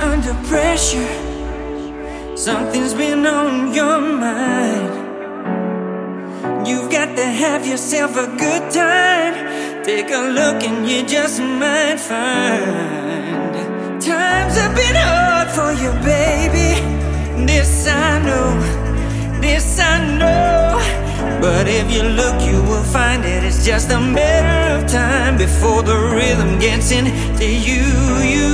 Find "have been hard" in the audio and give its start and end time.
14.56-15.48